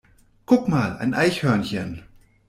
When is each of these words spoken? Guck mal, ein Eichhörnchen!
Guck 0.47 0.67
mal, 0.67 0.97
ein 0.97 1.13
Eichhörnchen! 1.13 2.01